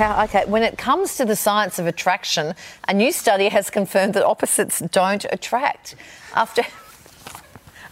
[0.00, 2.54] How, okay, when it comes to the science of attraction,
[2.88, 5.94] a new study has confirmed that opposites don't attract.
[6.34, 6.62] After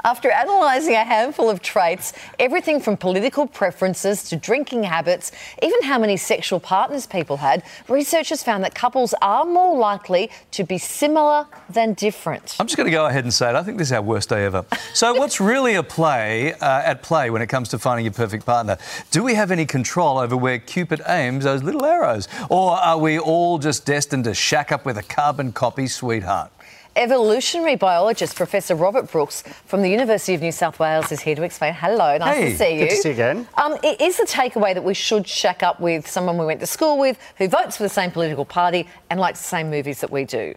[0.04, 5.32] after analysing a handful of traits, everything from political preferences to drinking habits,
[5.62, 10.64] even how many sexual partners people had, researchers found that couples are more likely to
[10.64, 12.56] be similar than different.
[12.60, 13.54] I'm just going to go ahead and say it.
[13.54, 14.64] I think this is our worst day ever.
[14.94, 18.46] So, what's really a play uh, at play when it comes to finding your perfect
[18.46, 18.78] partner?
[19.10, 23.18] Do we have any control over where Cupid aims those little arrows, or are we
[23.18, 26.50] all just destined to shack up with a carbon copy sweetheart?
[26.96, 31.42] Evolutionary biologist Professor Robert Brooks from the University of New South Wales is here to
[31.44, 31.72] explain.
[31.74, 32.78] Hello, nice Hey, to see you.
[32.80, 33.48] Good to see you again.
[33.56, 36.66] Um, i- is the takeaway that we should shack up with someone we went to
[36.66, 40.10] school with, who votes for the same political party and likes the same movies that
[40.10, 40.54] we do?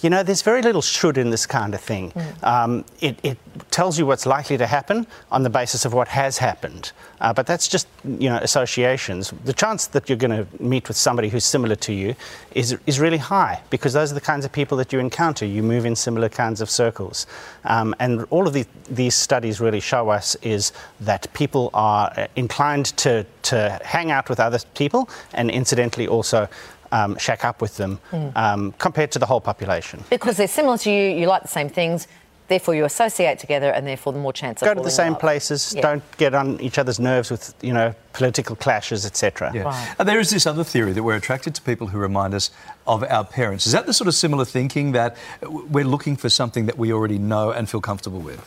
[0.00, 2.12] You know, there's very little should in this kind of thing.
[2.42, 3.38] Um, it, it
[3.78, 6.90] tells you what's likely to happen on the basis of what has happened.
[7.20, 9.32] Uh, but that's just, you know, associations.
[9.44, 12.16] The chance that you're going to meet with somebody who's similar to you
[12.56, 15.46] is, is really high because those are the kinds of people that you encounter.
[15.46, 17.28] You move in similar kinds of circles.
[17.66, 22.26] Um, and all of the, these studies really show us is that people are uh,
[22.34, 26.48] inclined to, to hang out with other people and incidentally also
[26.90, 28.00] um, shack up with them
[28.34, 30.02] um, compared to the whole population.
[30.10, 32.08] Because they're similar to you, you like the same things,
[32.48, 35.20] therefore you associate together, and therefore the more chance of Go to the same love.
[35.20, 35.74] places.
[35.74, 35.82] Yeah.
[35.82, 39.52] Don't get on each other's nerves with you know political clashes, etc.
[39.54, 39.62] Yeah.
[39.62, 39.94] Right.
[39.98, 42.50] And there is this other theory that we're attracted to people who remind us
[42.86, 43.66] of our parents.
[43.66, 47.18] Is that the sort of similar thinking that we're looking for something that we already
[47.18, 48.40] know and feel comfortable with?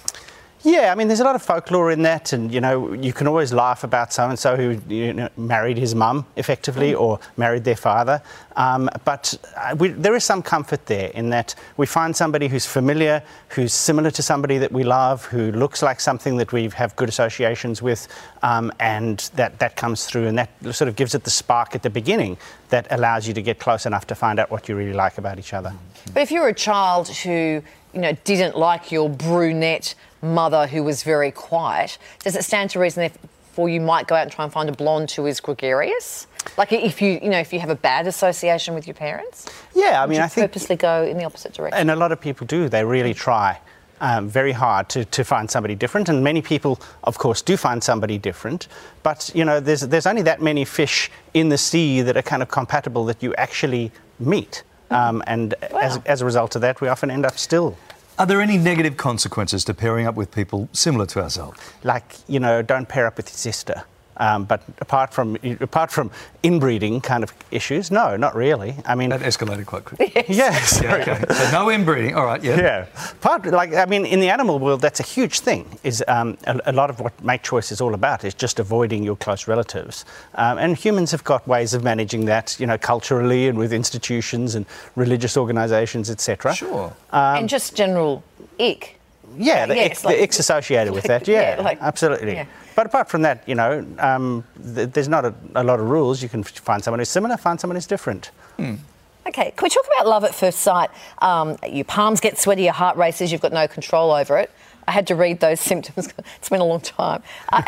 [0.64, 3.26] Yeah, I mean, there's a lot of folklore in that, and you know, you can
[3.26, 7.64] always laugh about so and so who you know, married his mum effectively or married
[7.64, 8.22] their father.
[8.56, 12.68] Um, but uh, we, there is some comfort there in that we find somebody who's
[12.68, 16.96] familiar, who's similar to somebody that we love, who looks like something that we have
[16.96, 18.08] good associations with,
[18.44, 21.82] um, and that, that comes through, and that sort of gives it the spark at
[21.82, 22.38] the beginning
[22.70, 25.40] that allows you to get close enough to find out what you really like about
[25.40, 25.74] each other.
[26.14, 31.04] But if you're a child who, you know, didn't like your brunette mother who was
[31.04, 34.54] very quiet, does it stand to reason therefore you might go out and try and
[34.54, 36.28] find a blonde who is gregarious?
[36.58, 39.48] Like if you, you know, if you have a bad association with your parents?
[39.76, 41.80] Yeah, I mean, I think purposely go in the opposite direction.
[41.80, 42.70] And a lot of people do.
[42.70, 43.60] They really try
[44.02, 46.10] um, very hard to, to find somebody different.
[46.10, 48.68] And many people, of course, do find somebody different.
[49.04, 52.42] But, you know, there's, there's only that many fish in the sea that are kind
[52.42, 54.64] of compatible that you actually meet.
[54.90, 57.78] Um, and as, as a result of that, we often end up still.
[58.20, 61.60] Are there any negative consequences to pairing up with people similar to ourselves?
[61.84, 63.84] Like, you know, don't pair up with your sister.
[64.22, 66.12] Um, but apart from apart from
[66.44, 68.76] inbreeding kind of issues, no, not really.
[68.86, 70.12] I mean, That escalated quite quickly.
[70.30, 71.26] yes, Yeah, okay.
[71.34, 72.14] So no inbreeding.
[72.14, 72.58] All right, yeah.
[72.62, 72.86] Yeah,
[73.22, 75.66] part like I mean, in the animal world, that's a huge thing.
[75.84, 79.04] Is um, a, a lot of what mate choice is all about is just avoiding
[79.04, 80.06] your close relatives,
[80.36, 84.54] um, and humans have got ways of managing that, you know, culturally and with institutions
[84.54, 86.54] and religious organisations, etc.
[86.54, 86.94] Sure.
[87.12, 88.24] and just general
[88.60, 89.01] ick.
[89.38, 91.28] Yeah, the, Yeah, ick, like- the icks associated with that.
[91.28, 92.34] Yeah, Yeah, like- absolutely.
[92.34, 92.46] yeah.
[92.76, 94.44] But apart from that, you know, um,
[94.76, 96.24] th- there's not a, a lot of rules.
[96.24, 98.32] You can find someone who's similar, find someone who's different.
[98.60, 100.90] Okay, can we talk about love at first sight?
[101.20, 104.50] Um, your palms get sweaty, your heart races, you've got no control over it.
[104.88, 106.10] I had to read those symptoms.
[106.38, 107.22] It's been a long time.
[107.50, 107.58] I,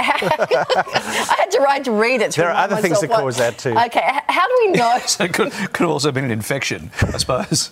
[1.30, 2.32] I had to write to read it.
[2.32, 3.72] To There are other things that what- cause that too.
[3.78, 5.00] Okay, how do we know?
[5.06, 7.72] So it could, could have also been an infection, I suppose.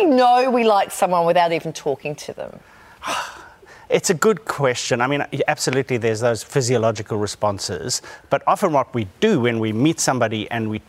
[0.00, 2.60] We know we like someone without even talking to them?
[3.90, 5.00] It's a good question.
[5.00, 8.02] I mean, absolutely, there's those physiological responses.
[8.30, 10.80] But often, what we do when we meet somebody and we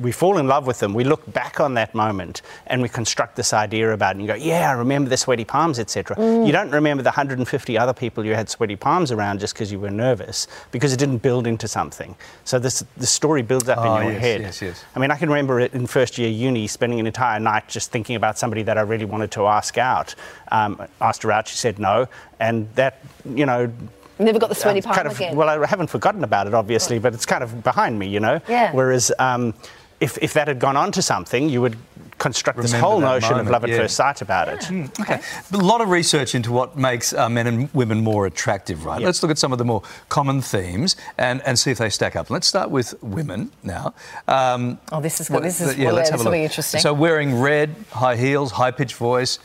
[0.00, 3.36] we fall in love with them, we look back on that moment and we construct
[3.36, 6.16] this idea about it and you go, yeah, I remember the sweaty palms, etc.
[6.46, 9.80] You don't remember the 150 other people you had sweaty palms around just because you
[9.80, 12.14] were nervous, because it didn't build into something.
[12.44, 14.40] So this the story builds up Oh, in your yes, head.
[14.40, 14.84] yes, yes.
[14.94, 17.90] I mean, I can remember it in first year uni, spending an entire night just
[17.90, 20.14] thinking about somebody that I really wanted to ask out.
[20.52, 22.06] Um, asked her out, she said no,
[22.40, 23.00] and that,
[23.34, 23.70] you know.
[24.20, 25.36] Never got the sweaty um, palm kind of, again.
[25.36, 28.40] Well, I haven't forgotten about it, obviously, but it's kind of behind me, you know.
[28.48, 28.72] Yeah.
[28.72, 29.54] Whereas, um,
[30.00, 31.76] if, if that had gone on to something, you would
[32.18, 33.76] construct this whole notion moment, of love at yeah.
[33.76, 34.70] first sight about it.
[35.00, 35.20] Okay.
[35.52, 39.00] A lot of research into what makes uh, men and women more attractive, right?
[39.00, 42.16] Let's look at some of the more common themes and, and see if they stack
[42.16, 42.28] up.
[42.30, 43.94] Let's start with women now.
[44.26, 45.44] Um, Oh, this is good.
[45.44, 46.50] This is- yeah, well, let's have this a will be look.
[46.50, 46.80] interesting.
[46.80, 49.38] So wearing red, high heels, high pitched voice,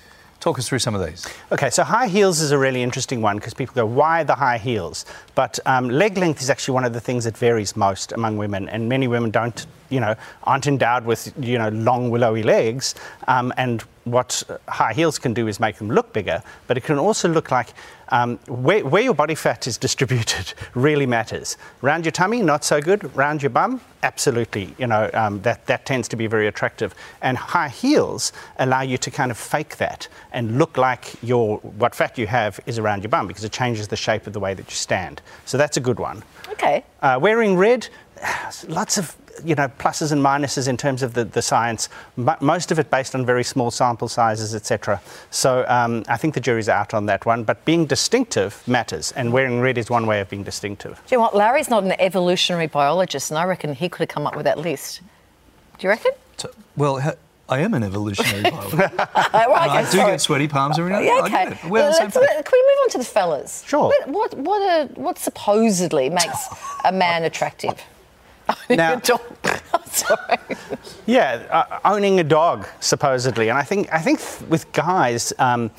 [0.44, 1.26] Talk us through some of these.
[1.54, 4.58] Okay, so high heels is a really interesting one because people go, why the high
[4.58, 5.06] heels?
[5.36, 8.68] But um, leg length is actually one of the things that varies most among women,
[8.68, 12.95] and many women don't, you know, aren't endowed with, you know, long willowy legs.
[13.28, 16.98] Um, and what high heels can do is make them look bigger, but it can
[16.98, 17.69] also look like
[18.10, 21.57] um, where, where, your body fat is distributed really matters.
[21.81, 23.16] Round your tummy, not so good.
[23.16, 24.75] Round your bum, absolutely.
[24.78, 26.94] You know um, that that tends to be very attractive.
[27.22, 31.96] And high heels allow you to kind of fake that and look like your what
[31.96, 34.54] fat you have is around your bum because it changes the shape of the way
[34.54, 35.22] that you stand.
[35.46, 36.24] So that's a good one.
[36.51, 36.84] Okay.
[37.01, 37.88] Uh, wearing red,
[38.68, 41.90] lots of you know, pluses and minuses in terms of the, the science,
[42.42, 45.02] most of it based on very small sample sizes, etc.
[45.32, 47.44] So um, I think the jury's out on that one.
[47.44, 51.02] But being distinctive matters, and wearing red is one way of being distinctive.
[51.08, 51.36] Do you know what?
[51.36, 54.58] Larry's not an evolutionary biologist, and I reckon he could have come up with that
[54.58, 55.02] list.
[55.78, 56.12] Do you reckon?
[56.76, 57.16] Well,
[57.50, 58.98] I am an evolutionary biologist.
[58.98, 61.32] well, I, I do get sweaty palms every now and then.
[61.32, 61.70] Yeah, okay.
[61.70, 63.64] Well, can we move on to the fellas?
[63.68, 63.90] Sure.
[63.90, 66.48] What what what, a, what supposedly makes
[66.86, 67.82] a man attractive?
[68.69, 69.00] Now,
[69.86, 70.38] sorry.
[71.06, 74.19] Yeah, uh, owning a dog supposedly, and I think I think
[74.50, 75.34] with guys.
[75.40, 75.72] Um,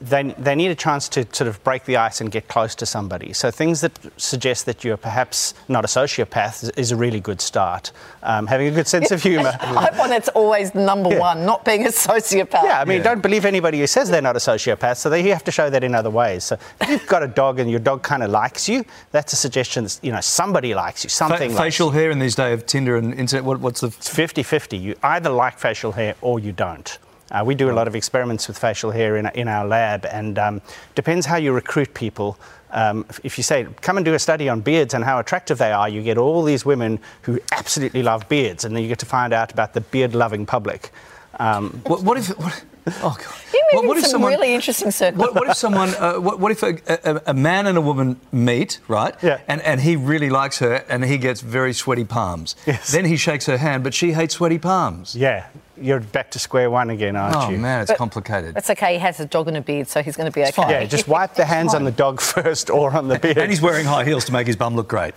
[0.00, 2.86] they, they need a chance to sort of break the ice and get close to
[2.86, 3.32] somebody.
[3.32, 7.40] So things that suggest that you're perhaps not a sociopath is, is a really good
[7.40, 7.92] start.
[8.22, 9.52] Um, having a good sense of humour.
[9.60, 11.18] I find that's always number yeah.
[11.18, 12.64] one, not being a sociopath.
[12.64, 13.04] Yeah, I mean, yeah.
[13.04, 14.96] don't believe anybody who says they're not a sociopath.
[14.96, 16.44] So they, you have to show that in other ways.
[16.44, 19.36] So if you've got a dog and your dog kind of likes you, that's a
[19.36, 19.84] suggestion.
[19.84, 21.10] That, you know, somebody likes you.
[21.10, 21.50] Something.
[21.50, 23.44] Fa- facial hair in these days of Tinder and internet.
[23.44, 23.88] What, what's the?
[23.88, 24.80] It's 50-50.
[24.80, 26.98] You either like facial hair or you don't.
[27.30, 30.38] Uh, we do a lot of experiments with facial hair in, in our lab, and
[30.38, 30.62] um,
[30.94, 32.38] depends how you recruit people.
[32.72, 35.72] Um, if you say, come and do a study on beards and how attractive they
[35.72, 39.06] are, you get all these women who absolutely love beards, and then you get to
[39.06, 40.90] find out about the beard loving public.
[41.40, 42.28] Um, what, what, if.
[42.28, 43.34] What, oh, God.
[43.52, 45.20] You what, if some someone, really interesting circles.
[45.20, 48.20] What, what, if someone, uh, what, what, if a, a, a, man and a woman
[48.32, 49.14] meet, right?
[49.22, 49.40] Yeah.
[49.48, 52.56] And, and he really likes her and he gets very sweaty palms.
[52.66, 52.92] Yes.
[52.92, 55.14] Then he shakes her hand, but she hates sweaty palms.
[55.14, 55.46] Yeah
[55.80, 57.56] you're back to square one again, aren't oh, you?
[57.56, 58.56] Oh man, it's but complicated.
[58.56, 58.94] It's okay.
[58.94, 60.70] He has a dog and a beard, so he's going to be okay.
[60.70, 63.38] Yeah, just wipe the hands on the dog first or on the beard.
[63.38, 65.14] and he's wearing high heels to make his bum look great.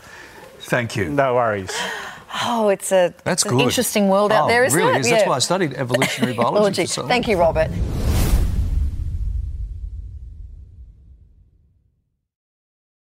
[0.59, 1.09] Thank you.
[1.09, 1.71] No worries.
[2.41, 5.01] Oh, it's a That's an interesting world out oh, there, isn't really it?
[5.01, 5.09] Is.
[5.09, 5.17] Yeah.
[5.17, 6.85] That's why I studied evolutionary biology.
[6.85, 7.69] Thank you, Robert.